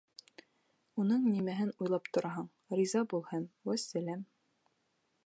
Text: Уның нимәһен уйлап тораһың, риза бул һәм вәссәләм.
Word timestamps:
Уның 1.03 1.27
нимәһен 1.33 1.69
уйлап 1.85 2.09
тораһың, 2.19 2.49
риза 2.81 3.05
бул 3.13 3.25
һәм 3.35 3.47
вәссәләм. 3.71 4.25